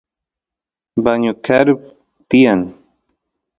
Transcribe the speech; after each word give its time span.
bañu 1.05 1.31
karup 1.45 1.81
tiyan 2.29 2.61